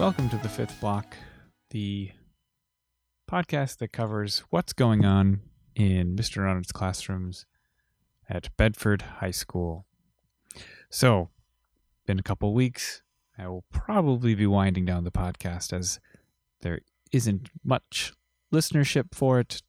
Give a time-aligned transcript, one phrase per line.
[0.00, 1.14] Welcome to the fifth block,
[1.72, 2.12] the
[3.30, 5.40] podcast that covers what's going on
[5.76, 6.42] in Mr.
[6.42, 7.44] Ronald's classrooms
[8.26, 9.84] at Bedford High School.
[10.88, 11.28] So,
[12.06, 13.02] been a couple weeks.
[13.36, 16.00] I will probably be winding down the podcast as
[16.62, 16.80] there
[17.12, 18.14] isn't much
[18.50, 19.60] listenership for it.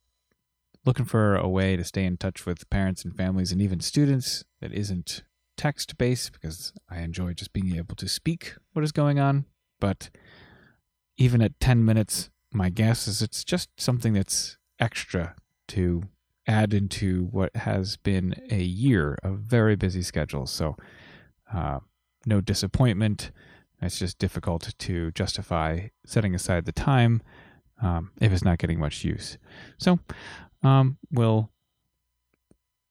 [0.85, 4.45] Looking for a way to stay in touch with parents and families and even students
[4.62, 5.23] that isn't
[5.57, 9.43] text based because I enjoy just being able to speak what is going on.
[9.81, 10.09] But
[11.17, 15.35] even at 10 minutes, my guess is it's just something that's extra
[15.70, 16.04] to
[16.48, 20.52] add into what has been a year of very busy schedules.
[20.52, 20.77] So,
[21.54, 21.79] uh,
[22.26, 23.32] no disappointment.
[23.82, 27.21] It's just difficult to justify setting aside the time
[27.82, 29.37] um, if it's not getting much use.
[29.77, 29.99] So,
[30.63, 31.52] um, we'll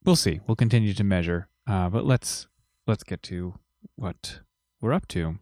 [0.04, 0.40] we'll see.
[0.46, 2.48] We'll continue to measure, uh, but let's
[2.86, 3.54] let's get to
[3.96, 4.40] what
[4.80, 5.38] we're up to.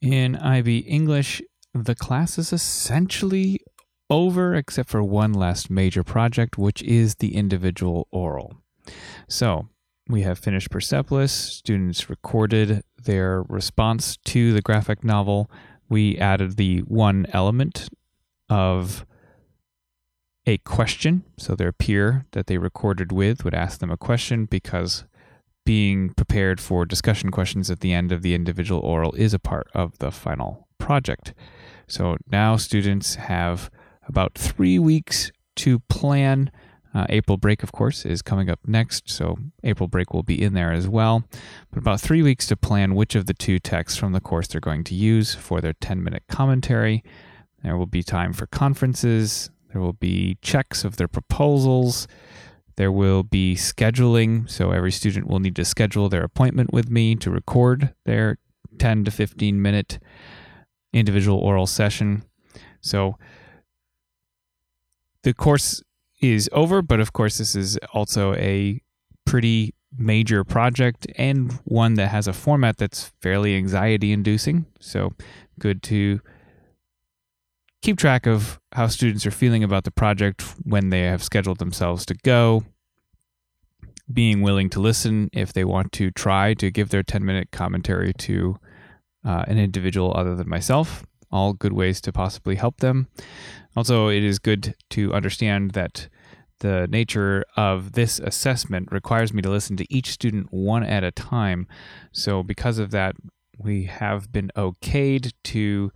[0.00, 1.42] In IB English,
[1.74, 3.60] the class is essentially
[4.08, 8.54] over except for one last major project, which is the individual oral.
[9.28, 9.68] So,
[10.08, 11.32] we have finished Persepolis.
[11.32, 15.50] Students recorded their response to the graphic novel.
[15.88, 17.88] We added the one element
[18.48, 19.04] of
[20.46, 21.24] a question.
[21.38, 25.04] So their peer that they recorded with would ask them a question because
[25.66, 29.68] being prepared for discussion questions at the end of the individual oral is a part
[29.74, 31.34] of the final project.
[31.88, 33.68] So now students have
[34.08, 36.50] about three weeks to plan.
[36.94, 40.54] Uh, April break, of course, is coming up next, so April break will be in
[40.54, 41.24] there as well.
[41.70, 44.60] But about three weeks to plan which of the two texts from the course they're
[44.60, 47.02] going to use for their 10 minute commentary.
[47.64, 52.06] There will be time for conferences, there will be checks of their proposals.
[52.76, 54.48] There will be scheduling.
[54.50, 58.38] So every student will need to schedule their appointment with me to record their
[58.78, 59.98] 10 to 15 minute
[60.92, 62.24] individual oral session.
[62.80, 63.16] So
[65.22, 65.82] the course
[66.20, 68.80] is over, but of course, this is also a
[69.24, 74.66] pretty major project and one that has a format that's fairly anxiety inducing.
[74.80, 75.12] So
[75.58, 76.20] good to
[77.86, 82.04] keep track of how students are feeling about the project when they have scheduled themselves
[82.04, 82.64] to go,
[84.12, 88.12] being willing to listen if they want to try to give their 10 minute commentary
[88.12, 88.58] to
[89.24, 91.06] uh, an individual other than myself.
[91.30, 93.06] All good ways to possibly help them.
[93.76, 96.08] Also, it is good to understand that
[96.58, 101.12] the nature of this assessment requires me to listen to each student one at a
[101.12, 101.68] time.
[102.10, 103.14] So, because of that,
[103.56, 105.92] we have been okayed to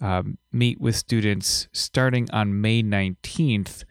[0.00, 3.84] um, meet with students starting on May 19th,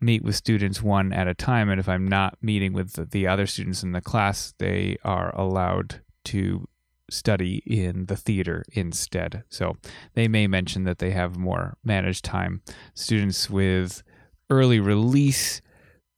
[0.00, 1.68] meet with students one at a time.
[1.70, 5.34] And if I'm not meeting with the, the other students in the class, they are
[5.34, 6.68] allowed to
[7.10, 9.44] study in the theater instead.
[9.48, 9.76] So
[10.14, 12.62] they may mention that they have more managed time.
[12.94, 14.02] Students with
[14.50, 15.62] early release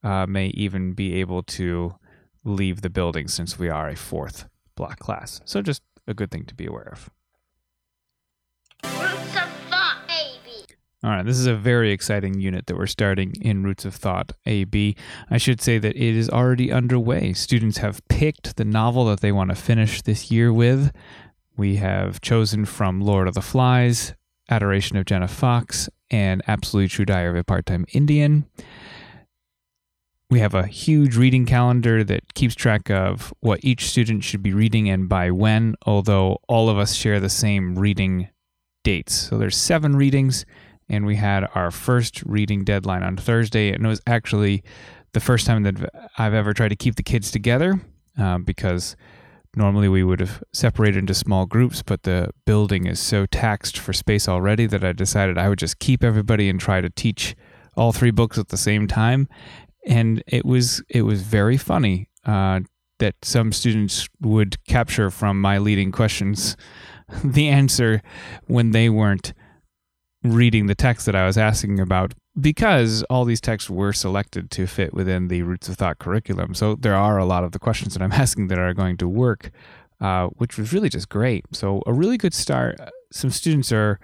[0.02, 1.94] uh, may even be able to
[2.44, 5.40] leave the building since we are a fourth block class.
[5.44, 7.10] So just a good thing to be aware of.
[11.02, 14.32] All right, this is a very exciting unit that we're starting in Roots of Thought
[14.44, 14.96] AB.
[15.30, 17.32] I should say that it is already underway.
[17.32, 20.92] Students have picked the novel that they want to finish this year with.
[21.56, 24.14] We have chosen from Lord of the Flies,
[24.50, 28.44] Adoration of Jenna Fox, and Absolutely True Diary of a Part Time Indian.
[30.28, 34.52] We have a huge reading calendar that keeps track of what each student should be
[34.52, 38.28] reading and by when, although all of us share the same reading
[38.84, 39.14] dates.
[39.14, 40.44] So there's seven readings,
[40.90, 44.62] and we had our first reading deadline on Thursday, and it was actually
[45.12, 47.80] the first time that I've ever tried to keep the kids together
[48.18, 48.96] uh, because
[49.56, 53.92] normally we would have separated into small groups, but the building is so taxed for
[53.92, 57.34] space already that I decided I would just keep everybody and try to teach
[57.76, 59.28] all three books at the same time.
[59.86, 62.60] And it was it was very funny uh,
[62.98, 66.56] that some students would capture from my leading questions
[67.24, 68.02] the answer
[68.46, 69.32] when they weren't
[70.22, 74.66] reading the text that I was asking about because all these texts were selected to
[74.66, 76.54] fit within the Roots of Thought curriculum.
[76.54, 79.08] So there are a lot of the questions that I'm asking that are going to
[79.08, 79.50] work,
[80.00, 81.44] uh, which was really just great.
[81.52, 82.78] So a really good start.
[83.10, 83.98] Some students are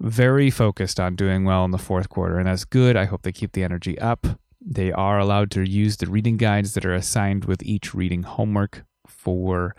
[0.00, 2.96] very focused on doing well in the fourth quarter, and that's good.
[2.96, 4.26] I hope they keep the energy up.
[4.60, 8.84] They are allowed to use the reading guides that are assigned with each reading homework
[9.06, 9.74] for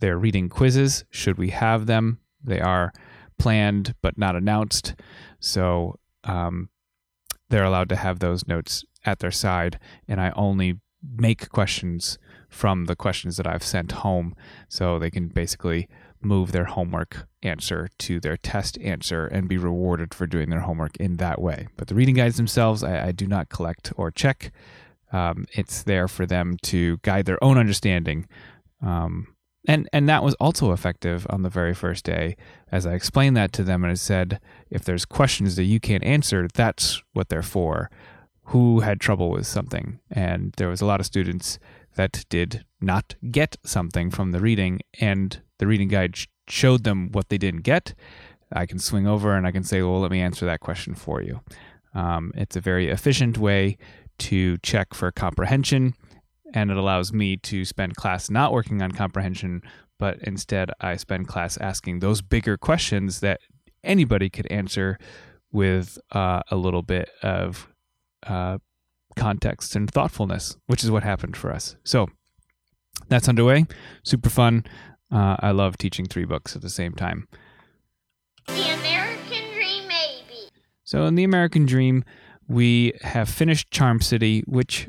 [0.00, 2.18] their reading quizzes, should we have them.
[2.42, 2.92] They are
[3.38, 4.94] planned but not announced.
[5.40, 6.70] So um,
[7.48, 9.78] they're allowed to have those notes at their side,
[10.08, 10.80] and I only
[11.16, 12.18] make questions
[12.48, 14.34] from the questions that I've sent home.
[14.68, 15.88] So they can basically
[16.20, 20.96] move their homework answer to their test answer and be rewarded for doing their homework
[20.96, 21.68] in that way.
[21.76, 24.52] But the reading guides themselves, I, I do not collect or check.
[25.12, 28.26] Um, it's there for them to guide their own understanding.
[28.82, 29.28] Um,
[29.66, 32.36] and and that was also effective on the very first day.
[32.70, 34.40] As i explained that to them and i said
[34.70, 37.90] if there's questions that you can't answer that's what they're for.
[38.50, 39.98] Who had trouble with something?
[40.08, 41.58] And there was a lot of students
[41.96, 46.16] that did not get something from the reading and the reading guide
[46.46, 47.94] showed them what they didn't get.
[48.52, 51.22] I can swing over and i can say well let me answer that question for
[51.22, 51.40] you.
[51.94, 53.78] Um, it's a very efficient way
[54.18, 55.94] to check for comprehension
[56.56, 59.60] and it allows me to spend class not working on comprehension,
[59.98, 63.40] but instead I spend class asking those bigger questions that
[63.84, 64.96] anybody could answer
[65.52, 67.68] with uh, a little bit of
[68.26, 68.56] uh,
[69.16, 71.76] context and thoughtfulness, which is what happened for us.
[71.84, 72.08] So
[73.10, 73.66] that's underway.
[74.02, 74.64] Super fun.
[75.12, 77.28] Uh, I love teaching three books at the same time.
[78.46, 80.48] The American Dream, maybe.
[80.84, 82.02] So in the American Dream,
[82.48, 84.88] we have finished Charm City, which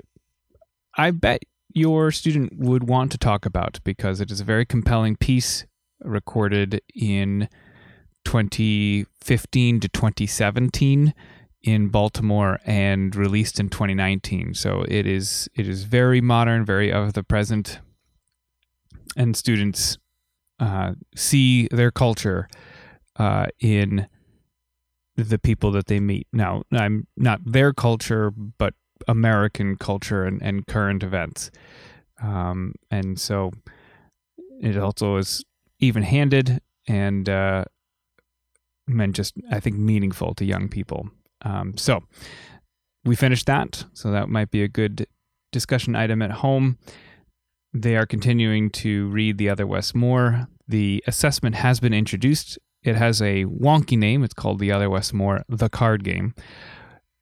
[0.96, 1.44] I bet
[1.78, 5.66] your student would want to talk about because it is a very compelling piece
[6.02, 7.48] recorded in
[8.26, 11.14] 2015 to 2017
[11.62, 14.56] in Baltimore and released in 2019.
[14.56, 17.80] So it is it is very modern, very of the present,
[19.16, 19.98] and students
[20.60, 22.50] uh, see their culture
[23.18, 24.08] uh, in
[25.16, 26.28] the people that they meet.
[26.34, 28.74] Now, I'm not their culture, but
[29.08, 31.52] American culture and, and current events.
[32.22, 33.52] Um, and so
[34.62, 35.44] it also is
[35.80, 37.66] even handed and uh,
[38.88, 41.10] meant just, I think, meaningful to young people.
[41.44, 42.04] Um, so
[43.06, 43.86] we finished that.
[43.94, 45.08] So that might be a good
[45.52, 46.78] discussion item at home.
[47.74, 50.48] They are continuing to read The Other Wes Moore.
[50.68, 52.58] The assessment has been introduced.
[52.84, 54.24] It has a wonky name.
[54.24, 56.34] It's called The Other Wes Moore, The Card Game.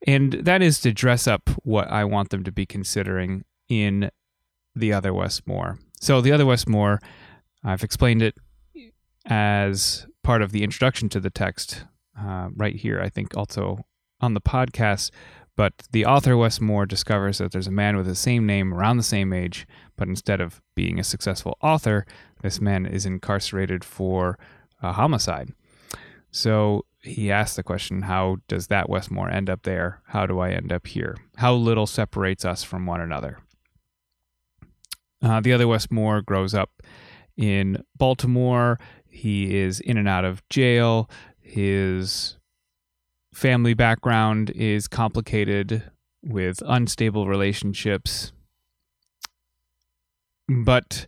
[0.08, 4.12] And that is to dress up what I want them to be considering in
[4.76, 5.80] The Other Wes Moore.
[6.00, 7.02] So, The Other Wes Moore,
[7.64, 8.36] I've explained it
[9.26, 11.86] as part of the introduction to the text
[12.20, 13.86] uh, right here, I think also
[14.22, 15.12] on the podcast.
[15.56, 18.98] But the author, Wes Moore, discovers that there's a man with the same name around
[18.98, 19.66] the same age,
[19.96, 22.06] but instead of being a successful author,
[22.42, 24.38] this man is incarcerated for
[24.82, 25.54] a homicide.
[26.30, 30.02] So he asked the question, How does that Wes Moore end up there?
[30.08, 31.16] How do I end up here?
[31.38, 33.40] How little separates us from one another?
[35.22, 36.72] Uh, the other Wes Moore grows up
[37.38, 38.80] in Baltimore.
[39.08, 41.10] He is in and out of jail.
[41.40, 42.38] His
[43.34, 45.84] family background is complicated
[46.24, 48.32] with unstable relationships.
[50.48, 51.08] But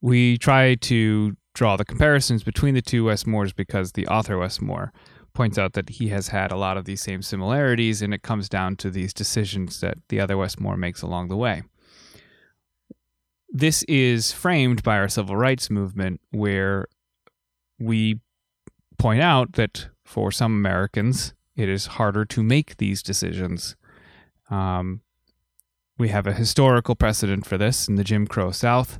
[0.00, 4.60] we try to draw the comparisons between the two Wes Moores because the author Wes
[4.60, 4.92] Moore
[5.38, 8.48] points out that he has had a lot of these same similarities, and it comes
[8.48, 11.62] down to these decisions that the other Wes Moore makes along the way.
[13.48, 16.88] This is framed by our civil rights movement, where
[17.78, 18.18] we
[18.98, 23.76] point out that for some Americans, it is harder to make these decisions.
[24.50, 25.02] Um,
[25.98, 28.98] we have a historical precedent for this in the Jim Crow South,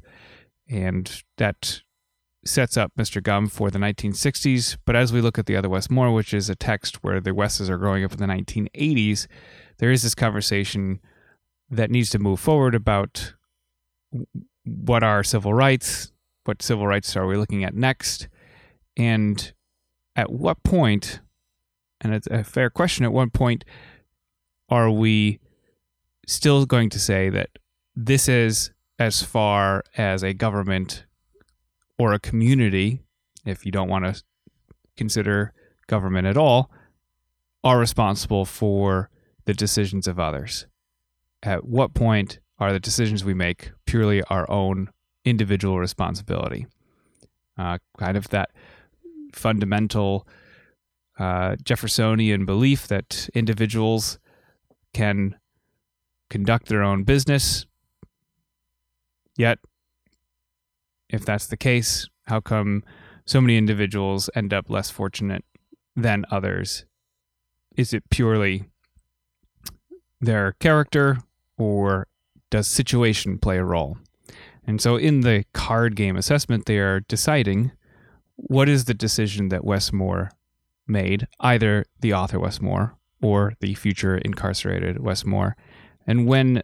[0.71, 1.83] and that
[2.49, 3.23] sets up Mr.
[3.23, 4.77] Gum for the 1960s.
[4.85, 7.35] But as we look at the other Wes Moore, which is a text where the
[7.35, 9.27] Wesses are growing up in the 1980s,
[9.79, 11.01] there is this conversation
[11.71, 13.35] that needs to move forward about
[14.65, 16.13] what are civil rights,
[16.45, 18.29] what civil rights are we looking at next,
[18.97, 19.53] and
[20.17, 21.21] at what point,
[22.01, 23.65] and it's a fair question, at what point
[24.69, 25.39] are we
[26.27, 27.51] still going to say that
[27.95, 31.05] this is as far as a government
[31.99, 33.01] or a community,
[33.45, 34.23] if you don't want to
[34.97, 35.53] consider
[35.87, 36.71] government at all,
[37.65, 39.11] are responsible for
[39.45, 40.67] the decisions of others.
[41.43, 44.91] At what point are the decisions we make purely our own
[45.25, 46.67] individual responsibility?
[47.57, 48.51] Uh, kind of that
[49.33, 50.27] fundamental
[51.19, 54.19] uh, Jeffersonian belief that individuals
[54.93, 55.35] can
[56.31, 57.67] conduct their own business,
[59.37, 59.59] yet
[61.09, 62.83] if that's the case, how come
[63.25, 65.45] so many individuals end up less fortunate
[65.97, 66.85] than others?
[67.77, 68.65] Is it purely
[70.21, 71.19] their character
[71.57, 72.07] or
[72.51, 73.99] does situation play a role?
[74.67, 77.73] And so in the card game assessment, they are deciding
[78.37, 80.31] what is the decision that Wes Moore
[80.87, 85.57] made, either the author Wes Moore or the future incarcerated Wes Moore.
[86.07, 86.63] And when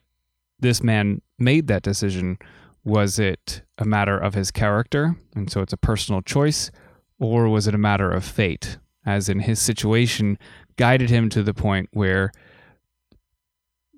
[0.61, 2.39] this man made that decision,
[2.85, 6.71] Was it a matter of his character, and so it's a personal choice,
[7.19, 10.39] or was it a matter of fate, as in his situation
[10.77, 12.31] guided him to the point where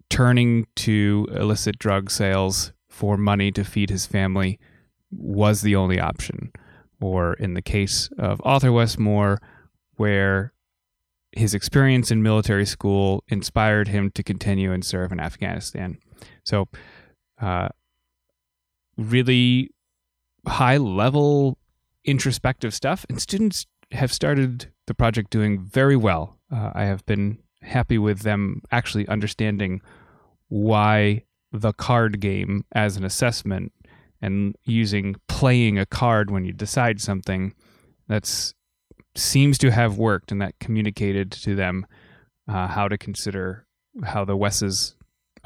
[0.09, 4.59] turning to illicit drug sales for money to feed his family
[5.11, 6.53] was the only option?
[7.01, 9.41] Or in the case of Arthur Wes Moore,
[9.97, 10.53] where
[11.33, 15.99] his experience in military school inspired him to continue and serve in Afghanistan.
[16.45, 16.69] So,
[17.41, 17.69] uh,
[18.97, 19.71] really
[20.47, 21.59] high level
[22.05, 26.39] introspective stuff, and students have started the project doing very well.
[26.53, 29.81] Uh, I have been happy with them actually understanding
[30.49, 33.73] why the card game as an assessment
[34.23, 37.55] and using playing a card when you decide something
[38.09, 38.55] that's
[39.15, 41.87] seems to have worked and that communicated to them
[42.49, 43.67] uh, how to consider
[44.05, 44.95] how the Wesses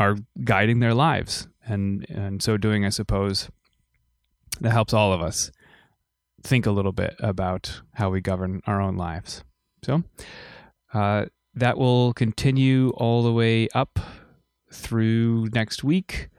[0.01, 1.47] are guiding their lives.
[1.65, 3.51] And, and so doing, I suppose,
[4.61, 5.53] that helps all of us
[6.43, 9.45] think a little bit about how we govern our own lives.
[9.85, 10.03] So
[10.95, 14.01] uh, that will continue all the way up
[14.73, 16.31] through next week.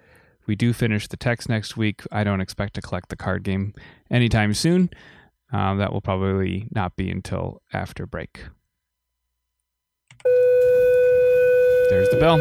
[0.47, 2.01] We do finish the text next week.
[2.11, 3.75] I don't expect to collect the card game
[4.09, 4.89] anytime soon.
[5.53, 8.45] Um, that will probably not be until after break.
[11.89, 12.39] There's the bell.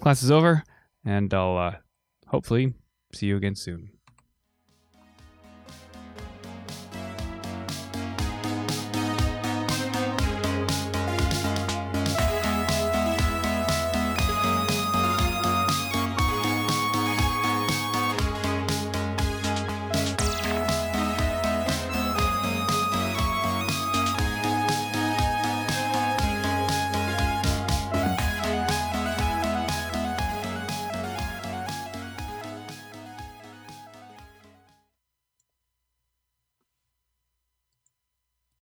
[0.00, 0.62] Class is over,
[1.04, 1.76] and I'll uh,
[2.28, 2.74] hopefully
[3.12, 3.90] see you again soon.